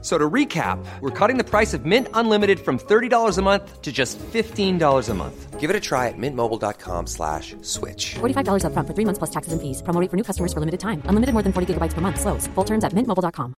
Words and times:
So 0.00 0.16
to 0.16 0.30
recap, 0.30 0.78
we're 1.00 1.10
cutting 1.10 1.38
the 1.38 1.44
price 1.44 1.74
of 1.74 1.84
Mint 1.84 2.06
Unlimited 2.14 2.60
from 2.60 2.78
$30 2.78 3.36
a 3.36 3.42
month 3.42 3.82
to 3.82 3.90
just 3.90 4.16
$15 4.32 5.08
a 5.08 5.14
month. 5.14 5.58
Give 5.58 5.70
it 5.70 5.74
a 5.74 5.80
try 5.80 6.06
at 6.06 6.14
mintmobile.com 6.16 7.08
slash 7.08 7.56
switch. 7.62 8.14
$45 8.20 8.64
up 8.64 8.72
front 8.72 8.86
for 8.86 8.94
three 8.94 9.04
months 9.04 9.18
plus 9.18 9.30
taxes 9.30 9.52
and 9.52 9.60
fees. 9.60 9.82
Promo 9.82 10.00
rate 10.00 10.08
for 10.08 10.16
new 10.16 10.22
customers 10.22 10.52
for 10.52 10.60
limited 10.60 10.78
time. 10.78 11.02
Unlimited 11.06 11.32
more 11.32 11.42
than 11.42 11.52
40 11.52 11.74
gigabytes 11.74 11.94
per 11.94 12.00
month. 12.00 12.20
Slows. 12.20 12.46
Full 12.54 12.64
terms 12.64 12.84
at 12.84 12.92
mintmobile.com. 12.92 13.54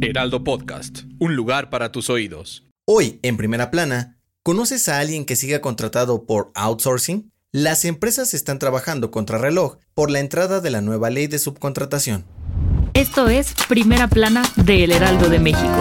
Heraldo 0.00 0.44
Podcast. 0.44 1.02
Un 1.18 1.36
lugar 1.36 1.68
para 1.70 1.92
tus 1.92 2.08
oídos. 2.08 2.66
Hoy, 2.86 3.18
en 3.22 3.36
primera 3.36 3.70
plana, 3.70 4.18
¿conoces 4.42 4.88
a 4.88 4.98
alguien 4.98 5.24
que 5.24 5.36
siga 5.36 5.60
contratado 5.60 6.24
por 6.26 6.52
outsourcing? 6.54 7.33
Las 7.54 7.84
empresas 7.84 8.34
están 8.34 8.58
trabajando 8.58 9.12
contra 9.12 9.38
reloj 9.38 9.76
por 9.94 10.10
la 10.10 10.18
entrada 10.18 10.60
de 10.60 10.70
la 10.72 10.80
nueva 10.80 11.08
ley 11.08 11.28
de 11.28 11.38
subcontratación. 11.38 12.24
Esto 12.94 13.28
es 13.28 13.54
Primera 13.68 14.08
Plana 14.08 14.42
de 14.56 14.82
El 14.82 14.90
Heraldo 14.90 15.28
de 15.28 15.38
México. 15.38 15.76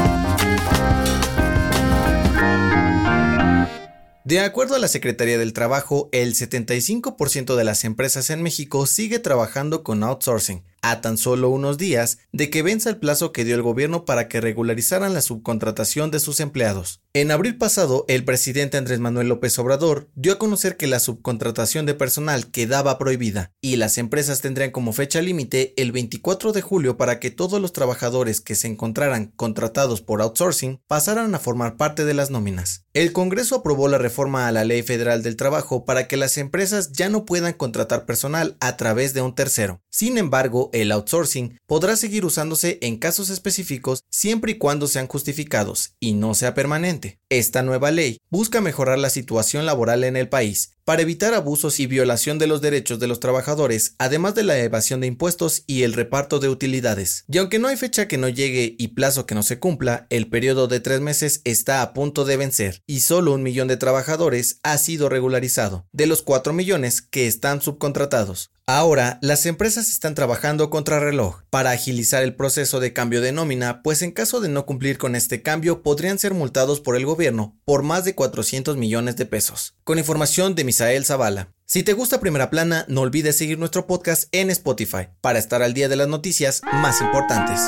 De 4.23 4.39
acuerdo 4.41 4.75
a 4.75 4.79
la 4.79 4.87
Secretaría 4.87 5.39
del 5.39 5.53
Trabajo, 5.53 6.09
el 6.11 6.35
75% 6.35 7.55
de 7.55 7.63
las 7.63 7.85
empresas 7.85 8.29
en 8.29 8.43
México 8.43 8.85
sigue 8.85 9.17
trabajando 9.17 9.81
con 9.81 10.03
outsourcing, 10.03 10.61
a 10.83 11.01
tan 11.01 11.17
solo 11.17 11.49
unos 11.49 11.79
días 11.79 12.19
de 12.31 12.51
que 12.51 12.61
venza 12.61 12.91
el 12.91 12.97
plazo 12.97 13.31
que 13.31 13.43
dio 13.43 13.55
el 13.55 13.63
gobierno 13.63 14.05
para 14.05 14.27
que 14.27 14.41
regularizaran 14.41 15.15
la 15.15 15.21
subcontratación 15.21 16.11
de 16.11 16.19
sus 16.19 16.39
empleados. 16.39 17.01
En 17.13 17.31
abril 17.31 17.57
pasado, 17.57 18.05
el 18.07 18.25
presidente 18.25 18.77
Andrés 18.77 18.99
Manuel 18.99 19.29
López 19.29 19.57
Obrador 19.59 20.09
dio 20.15 20.33
a 20.33 20.39
conocer 20.39 20.77
que 20.77 20.87
la 20.87 20.99
subcontratación 20.99 21.85
de 21.85 21.93
personal 21.93 22.51
quedaba 22.51 22.97
prohibida 22.97 23.51
y 23.61 23.77
las 23.77 23.97
empresas 23.97 24.41
tendrían 24.41 24.71
como 24.71 24.93
fecha 24.93 25.21
límite 25.21 25.73
el 25.77 25.91
24 25.91 26.51
de 26.51 26.61
julio 26.61 26.97
para 26.97 27.19
que 27.19 27.31
todos 27.31 27.61
los 27.61 27.71
trabajadores 27.71 28.41
que 28.41 28.55
se 28.55 28.67
encontraran 28.67 29.27
contratados 29.35 30.01
por 30.01 30.21
outsourcing 30.21 30.81
pasaran 30.87 31.33
a 31.33 31.39
formar 31.39 31.77
parte 31.77 32.03
de 32.03 32.13
las 32.13 32.29
nóminas. 32.29 32.85
El 32.93 33.13
Congreso 33.13 33.55
aprobó 33.55 33.87
la 33.87 33.97
reforma 33.97 34.47
a 34.47 34.51
la 34.51 34.65
Ley 34.65 34.83
Federal 34.83 35.23
del 35.23 35.35
Trabajo 35.35 35.85
para 35.85 36.07
que 36.07 36.17
las 36.17 36.37
empresas 36.37 36.91
ya 36.91 37.09
no 37.09 37.25
puedan 37.25 37.53
contratar 37.53 38.05
personal 38.05 38.57
a 38.59 38.75
través 38.75 39.13
de 39.13 39.21
un 39.21 39.33
tercero. 39.33 39.81
Sin 39.89 40.17
embargo, 40.17 40.69
el 40.73 40.91
outsourcing 40.91 41.59
podrá 41.65 41.95
seguir 41.95 42.25
usándose 42.25 42.79
en 42.81 42.97
casos 42.97 43.29
específicos 43.29 44.03
siempre 44.09 44.51
y 44.51 44.57
cuando 44.57 44.87
sean 44.87 45.07
justificados 45.07 45.95
y 45.99 46.13
no 46.13 46.33
sea 46.33 46.53
permanente. 46.53 47.19
Esta 47.29 47.63
nueva 47.63 47.91
ley 47.91 48.19
busca 48.29 48.59
mejorar 48.59 48.99
la 48.99 49.09
situación 49.09 49.65
laboral 49.65 50.03
en 50.03 50.17
el 50.17 50.27
país 50.27 50.73
para 50.85 51.01
evitar 51.01 51.33
abusos 51.33 51.79
y 51.79 51.87
violación 51.87 52.39
de 52.39 52.47
los 52.47 52.61
derechos 52.61 52.99
de 52.99 53.07
los 53.07 53.19
trabajadores, 53.19 53.95
además 53.97 54.35
de 54.35 54.43
la 54.43 54.57
evasión 54.59 55.01
de 55.01 55.07
impuestos 55.07 55.63
y 55.67 55.83
el 55.83 55.93
reparto 55.93 56.39
de 56.39 56.49
utilidades. 56.49 57.25
Y 57.27 57.37
aunque 57.37 57.59
no 57.59 57.67
hay 57.67 57.77
fecha 57.77 58.07
que 58.07 58.17
no 58.17 58.29
llegue 58.29 58.75
y 58.77 58.89
plazo 58.89 59.25
que 59.25 59.35
no 59.35 59.43
se 59.43 59.59
cumpla, 59.59 60.07
el 60.09 60.29
periodo 60.29 60.67
de 60.67 60.79
tres 60.79 61.01
meses 61.01 61.41
está 61.43 61.81
a 61.81 61.93
punto 61.93 62.25
de 62.25 62.37
vencer 62.37 62.81
y 62.85 62.99
solo 62.99 63.33
un 63.33 63.43
millón 63.43 63.67
de 63.67 63.77
trabajadores 63.77 64.59
ha 64.63 64.77
sido 64.77 65.09
regularizado, 65.09 65.87
de 65.91 66.07
los 66.07 66.21
cuatro 66.21 66.53
millones 66.53 67.01
que 67.01 67.27
están 67.27 67.61
subcontratados. 67.61 68.51
Ahora, 68.65 69.19
las 69.21 69.45
empresas 69.45 69.89
están 69.89 70.15
trabajando 70.15 70.69
contra 70.69 71.01
reloj 71.01 71.41
para 71.49 71.71
agilizar 71.71 72.23
el 72.23 72.33
proceso 72.33 72.79
de 72.79 72.93
cambio 72.93 73.19
de 73.19 73.33
nómina, 73.33 73.81
pues 73.83 74.01
en 74.01 74.11
caso 74.11 74.39
de 74.39 74.47
no 74.47 74.65
cumplir 74.65 74.97
con 74.97 75.17
este 75.17 75.41
cambio 75.41 75.83
podrían 75.83 76.17
ser 76.17 76.33
multados 76.33 76.79
por 76.79 76.95
el 76.95 77.05
gobierno 77.05 77.59
por 77.65 77.83
más 77.83 78.05
de 78.05 78.15
400 78.15 78.77
millones 78.77 79.17
de 79.17 79.25
pesos. 79.25 79.75
Con 79.83 79.99
información 79.99 80.55
de 80.55 80.61
Misael 80.73 81.05
Zavala. 81.05 81.53
Si 81.67 81.83
te 81.83 81.93
gusta 81.93 82.19
Primera 82.19 82.49
Plana, 82.49 82.85
no 82.87 83.01
olvides 83.01 83.37
seguir 83.37 83.59
nuestro 83.59 83.85
podcast 83.85 84.27
en 84.31 84.49
Spotify 84.49 85.09
para 85.21 85.37
estar 85.37 85.61
al 85.61 85.75
día 85.75 85.87
de 85.87 85.95
las 85.95 86.07
noticias 86.07 86.63
más 86.71 86.99
importantes. 86.99 87.61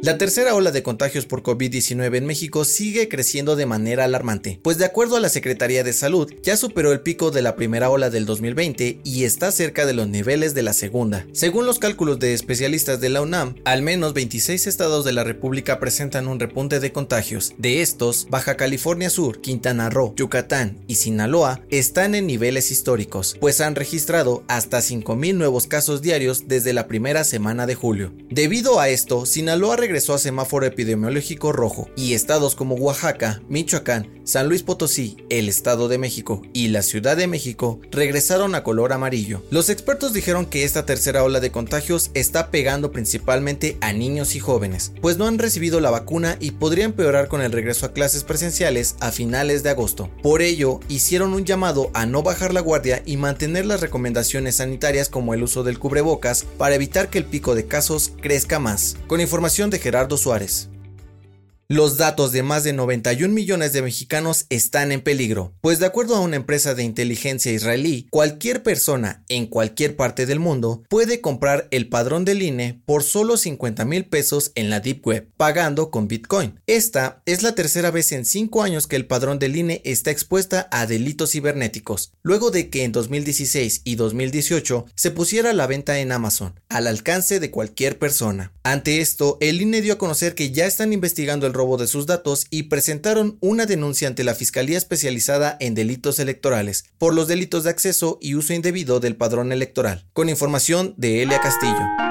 La 0.00 0.16
tercera 0.16 0.54
ola 0.54 0.70
de 0.70 0.84
contagios 0.84 1.26
por 1.26 1.42
COVID-19 1.42 2.18
en 2.18 2.24
México 2.24 2.64
sigue 2.64 3.08
creciendo 3.08 3.56
de 3.56 3.66
manera 3.66 4.04
alarmante, 4.04 4.60
pues 4.62 4.78
de 4.78 4.84
acuerdo 4.84 5.16
a 5.16 5.20
la 5.20 5.28
Secretaría 5.28 5.82
de 5.82 5.92
Salud, 5.92 6.32
ya 6.40 6.56
superó 6.56 6.92
el 6.92 7.00
pico 7.00 7.32
de 7.32 7.42
la 7.42 7.56
primera 7.56 7.90
ola 7.90 8.08
del 8.08 8.24
2020 8.24 9.00
y 9.02 9.24
está 9.24 9.50
cerca 9.50 9.86
de 9.86 9.94
los 9.94 10.06
niveles 10.06 10.54
de 10.54 10.62
la 10.62 10.72
segunda. 10.72 11.26
Según 11.32 11.66
los 11.66 11.80
cálculos 11.80 12.20
de 12.20 12.32
especialistas 12.32 13.00
de 13.00 13.08
la 13.08 13.22
UNAM, 13.22 13.56
al 13.64 13.82
menos 13.82 14.14
26 14.14 14.68
estados 14.68 15.04
de 15.04 15.12
la 15.12 15.24
República 15.24 15.80
presentan 15.80 16.28
un 16.28 16.38
repunte 16.38 16.78
de 16.78 16.92
contagios. 16.92 17.54
De 17.58 17.82
estos, 17.82 18.28
Baja 18.30 18.56
California 18.56 19.10
Sur, 19.10 19.40
Quintana 19.40 19.90
Roo, 19.90 20.14
Yucatán 20.16 20.78
y 20.86 20.94
Sinaloa 20.94 21.60
están 21.70 22.14
en 22.14 22.28
niveles 22.28 22.70
históricos, 22.70 23.36
pues 23.40 23.60
han 23.60 23.74
registrado 23.74 24.44
hasta 24.46 24.78
5.000 24.78 25.34
nuevos 25.34 25.66
casos 25.66 26.02
diarios 26.02 26.44
desde 26.46 26.72
la 26.72 26.86
primera 26.86 27.24
semana 27.24 27.66
de 27.66 27.74
julio. 27.74 28.12
Debido 28.30 28.78
a 28.78 28.88
esto, 28.90 29.26
Sinaloa 29.26 29.76
regresó 29.88 30.12
a 30.12 30.18
semáforo 30.18 30.66
epidemiológico 30.66 31.50
rojo 31.50 31.88
y 31.96 32.12
estados 32.12 32.54
como 32.54 32.74
Oaxaca, 32.74 33.40
Michoacán, 33.48 34.20
San 34.22 34.46
Luis 34.46 34.62
Potosí, 34.62 35.16
el 35.30 35.48
Estado 35.48 35.88
de 35.88 35.96
México 35.96 36.42
y 36.52 36.68
la 36.68 36.82
Ciudad 36.82 37.16
de 37.16 37.26
México 37.26 37.80
regresaron 37.90 38.54
a 38.54 38.62
color 38.62 38.92
amarillo. 38.92 39.42
Los 39.50 39.70
expertos 39.70 40.12
dijeron 40.12 40.44
que 40.44 40.64
esta 40.64 40.84
tercera 40.84 41.24
ola 41.24 41.40
de 41.40 41.50
contagios 41.50 42.10
está 42.12 42.50
pegando 42.50 42.92
principalmente 42.92 43.78
a 43.80 43.94
niños 43.94 44.34
y 44.36 44.40
jóvenes, 44.40 44.92
pues 45.00 45.16
no 45.16 45.26
han 45.26 45.38
recibido 45.38 45.80
la 45.80 45.88
vacuna 45.88 46.36
y 46.38 46.50
podría 46.50 46.84
empeorar 46.84 47.28
con 47.28 47.40
el 47.40 47.50
regreso 47.50 47.86
a 47.86 47.94
clases 47.94 48.24
presenciales 48.24 48.94
a 49.00 49.10
finales 49.10 49.62
de 49.62 49.70
agosto. 49.70 50.10
Por 50.22 50.42
ello, 50.42 50.80
hicieron 50.90 51.32
un 51.32 51.46
llamado 51.46 51.90
a 51.94 52.04
no 52.04 52.22
bajar 52.22 52.52
la 52.52 52.60
guardia 52.60 53.02
y 53.06 53.16
mantener 53.16 53.64
las 53.64 53.80
recomendaciones 53.80 54.56
sanitarias 54.56 55.08
como 55.08 55.32
el 55.32 55.42
uso 55.42 55.64
del 55.64 55.78
cubrebocas 55.78 56.44
para 56.58 56.74
evitar 56.74 57.08
que 57.08 57.16
el 57.16 57.24
pico 57.24 57.54
de 57.54 57.66
casos 57.66 58.12
crezca 58.20 58.58
más. 58.58 58.98
Con 59.06 59.22
información 59.22 59.70
de 59.70 59.77
Gerardo 59.78 60.16
Suárez. 60.16 60.70
Los 61.70 61.98
datos 61.98 62.32
de 62.32 62.42
más 62.42 62.64
de 62.64 62.72
91 62.72 63.34
millones 63.34 63.74
de 63.74 63.82
mexicanos 63.82 64.46
están 64.48 64.90
en 64.90 65.02
peligro, 65.02 65.52
pues 65.60 65.78
de 65.78 65.84
acuerdo 65.84 66.16
a 66.16 66.20
una 66.20 66.36
empresa 66.36 66.74
de 66.74 66.82
inteligencia 66.82 67.52
israelí, 67.52 68.06
cualquier 68.08 68.62
persona 68.62 69.22
en 69.28 69.46
cualquier 69.46 69.94
parte 69.94 70.24
del 70.24 70.40
mundo 70.40 70.82
puede 70.88 71.20
comprar 71.20 71.68
el 71.70 71.90
padrón 71.90 72.24
del 72.24 72.40
INE 72.40 72.80
por 72.86 73.02
solo 73.02 73.36
50 73.36 73.84
mil 73.84 74.06
pesos 74.06 74.50
en 74.54 74.70
la 74.70 74.80
Deep 74.80 75.06
Web, 75.06 75.28
pagando 75.36 75.90
con 75.90 76.08
Bitcoin. 76.08 76.58
Esta 76.66 77.20
es 77.26 77.42
la 77.42 77.54
tercera 77.54 77.90
vez 77.90 78.12
en 78.12 78.24
cinco 78.24 78.62
años 78.62 78.86
que 78.86 78.96
el 78.96 79.04
padrón 79.04 79.38
del 79.38 79.54
INE 79.54 79.82
está 79.84 80.10
expuesta 80.10 80.68
a 80.70 80.86
delitos 80.86 81.32
cibernéticos, 81.32 82.12
luego 82.22 82.50
de 82.50 82.70
que 82.70 82.84
en 82.84 82.92
2016 82.92 83.82
y 83.84 83.96
2018 83.96 84.86
se 84.94 85.10
pusiera 85.10 85.50
a 85.50 85.52
la 85.52 85.66
venta 85.66 85.98
en 85.98 86.12
Amazon, 86.12 86.58
al 86.70 86.86
alcance 86.86 87.40
de 87.40 87.50
cualquier 87.50 87.98
persona. 87.98 88.54
Ante 88.62 89.02
esto, 89.02 89.36
el 89.42 89.60
INE 89.60 89.82
dio 89.82 89.92
a 89.92 89.98
conocer 89.98 90.34
que 90.34 90.50
ya 90.50 90.64
están 90.64 90.94
investigando 90.94 91.46
el 91.46 91.57
robo 91.58 91.76
de 91.76 91.86
sus 91.86 92.06
datos 92.06 92.46
y 92.48 92.64
presentaron 92.64 93.36
una 93.40 93.66
denuncia 93.66 94.08
ante 94.08 94.24
la 94.24 94.34
Fiscalía 94.34 94.78
Especializada 94.78 95.58
en 95.60 95.74
Delitos 95.74 96.18
Electorales 96.18 96.84
por 96.96 97.14
los 97.14 97.28
delitos 97.28 97.64
de 97.64 97.70
acceso 97.70 98.18
y 98.22 98.34
uso 98.34 98.54
indebido 98.54 99.00
del 99.00 99.16
padrón 99.16 99.52
electoral, 99.52 100.06
con 100.14 100.30
información 100.30 100.94
de 100.96 101.22
Elia 101.22 101.40
Castillo. 101.40 102.07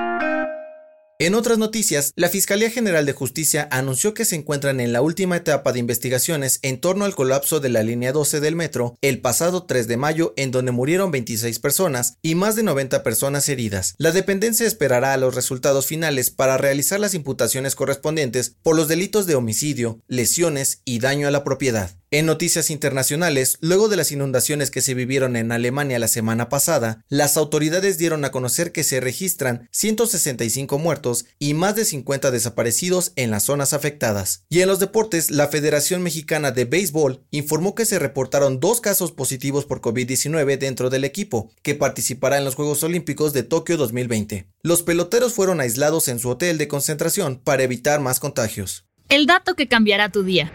En 1.19 1.33
otras 1.33 1.57
noticias, 1.57 2.11
la 2.15 2.29
Fiscalía 2.29 2.69
General 2.69 3.03
de 3.07 3.13
Justicia 3.13 3.67
anunció 3.71 4.13
que 4.13 4.23
se 4.23 4.35
encuentran 4.35 4.79
en 4.79 4.93
la 4.93 5.01
última 5.01 5.35
etapa 5.35 5.73
de 5.73 5.79
investigaciones 5.79 6.59
en 6.61 6.79
torno 6.79 7.05
al 7.05 7.15
colapso 7.15 7.59
de 7.59 7.69
la 7.69 7.81
línea 7.81 8.11
12 8.11 8.39
del 8.39 8.55
metro 8.55 8.99
el 9.01 9.19
pasado 9.19 9.63
3 9.63 9.87
de 9.87 9.97
mayo 9.97 10.35
en 10.37 10.51
donde 10.51 10.71
murieron 10.71 11.09
26 11.09 11.57
personas 11.57 12.19
y 12.21 12.35
más 12.35 12.55
de 12.55 12.61
90 12.61 13.01
personas 13.01 13.49
heridas. 13.49 13.95
La 13.97 14.11
dependencia 14.11 14.67
esperará 14.67 15.13
a 15.13 15.17
los 15.17 15.33
resultados 15.33 15.87
finales 15.87 16.29
para 16.29 16.55
realizar 16.55 16.99
las 16.99 17.15
imputaciones 17.15 17.73
correspondientes 17.73 18.55
por 18.61 18.75
los 18.75 18.87
delitos 18.87 19.25
de 19.25 19.33
homicidio, 19.33 19.99
lesiones 20.07 20.83
y 20.85 20.99
daño 20.99 21.27
a 21.27 21.31
la 21.31 21.43
propiedad. 21.43 21.96
En 22.09 22.25
noticias 22.25 22.69
internacionales, 22.69 23.57
luego 23.59 23.89
de 23.89 23.97
las 23.97 24.13
inundaciones 24.13 24.71
que 24.71 24.79
se 24.79 24.93
vivieron 24.93 25.35
en 25.35 25.51
Alemania 25.51 25.99
la 25.99 26.07
semana 26.07 26.47
pasada, 26.47 27.03
las 27.09 27.35
autoridades 27.35 27.97
dieron 27.97 28.23
a 28.23 28.31
conocer 28.31 28.71
que 28.71 28.85
se 28.85 29.01
registran 29.01 29.67
165 29.73 30.77
muertos 30.77 31.25
y 31.37 31.53
más 31.53 31.75
de 31.75 31.83
50 31.83 32.31
desaparecidos 32.31 33.11
en 33.17 33.29
las 33.29 33.43
zonas 33.43 33.73
afectadas. 33.73 34.45
Y 34.47 34.61
en 34.61 34.69
los 34.69 34.79
deportes, 34.79 35.31
la 35.31 35.49
Federación 35.49 36.01
Mexicana 36.01 36.51
de 36.51 36.63
Béisbol 36.63 37.25
informó 37.29 37.75
que 37.75 37.83
se 37.83 37.99
reportaron 37.99 38.61
dos 38.61 38.79
casos 38.79 39.11
positivos 39.11 39.65
por 39.65 39.81
COVID-19 39.81 40.57
dentro 40.59 40.89
del 40.89 41.03
equipo, 41.03 41.51
que 41.61 41.75
participará 41.75 42.37
en 42.37 42.45
los 42.45 42.55
Juegos 42.55 42.83
Olímpicos 42.83 43.33
de 43.33 43.43
Tokio 43.43 43.75
2020. 43.75 44.47
Los 44.63 44.81
peloteros 44.81 45.33
fueron 45.33 45.59
aislados 45.59 46.07
en 46.07 46.19
su 46.19 46.29
hotel 46.29 46.57
de 46.57 46.69
concentración 46.69 47.41
para 47.43 47.63
evitar 47.63 47.99
más 47.99 48.21
contagios. 48.21 48.85
El 49.09 49.25
dato 49.25 49.55
que 49.55 49.67
cambiará 49.67 50.09
tu 50.09 50.23
día. 50.23 50.53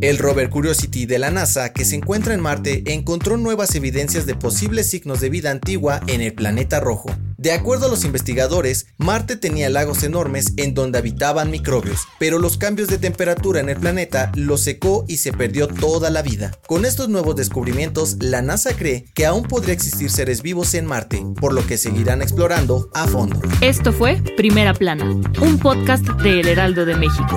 El 0.00 0.18
rover 0.18 0.48
Curiosity 0.48 1.06
de 1.06 1.18
la 1.18 1.32
NASA, 1.32 1.72
que 1.72 1.84
se 1.84 1.96
encuentra 1.96 2.32
en 2.32 2.40
Marte, 2.40 2.84
encontró 2.86 3.36
nuevas 3.36 3.74
evidencias 3.74 4.26
de 4.26 4.36
posibles 4.36 4.88
signos 4.88 5.20
de 5.20 5.28
vida 5.28 5.50
antigua 5.50 6.00
en 6.06 6.20
el 6.20 6.34
planeta 6.34 6.78
rojo. 6.78 7.10
De 7.36 7.50
acuerdo 7.50 7.86
a 7.86 7.88
los 7.88 8.04
investigadores, 8.04 8.86
Marte 8.96 9.36
tenía 9.36 9.68
lagos 9.70 10.04
enormes 10.04 10.52
en 10.56 10.74
donde 10.74 10.98
habitaban 10.98 11.50
microbios, 11.50 12.02
pero 12.20 12.38
los 12.38 12.58
cambios 12.58 12.88
de 12.88 12.98
temperatura 12.98 13.58
en 13.58 13.70
el 13.70 13.76
planeta 13.76 14.30
lo 14.36 14.56
secó 14.56 15.04
y 15.08 15.16
se 15.16 15.32
perdió 15.32 15.66
toda 15.66 16.10
la 16.10 16.22
vida. 16.22 16.52
Con 16.68 16.84
estos 16.84 17.08
nuevos 17.08 17.34
descubrimientos, 17.34 18.18
la 18.20 18.40
NASA 18.40 18.76
cree 18.76 19.04
que 19.14 19.26
aún 19.26 19.48
podría 19.48 19.74
existir 19.74 20.10
seres 20.10 20.42
vivos 20.42 20.74
en 20.74 20.86
Marte, 20.86 21.24
por 21.40 21.52
lo 21.52 21.66
que 21.66 21.76
seguirán 21.76 22.22
explorando 22.22 22.88
a 22.94 23.08
fondo. 23.08 23.40
Esto 23.60 23.92
fue 23.92 24.22
Primera 24.36 24.74
Plana, 24.74 25.10
un 25.40 25.58
podcast 25.58 26.06
de 26.22 26.38
El 26.38 26.46
Heraldo 26.46 26.86
de 26.86 26.94
México. 26.94 27.36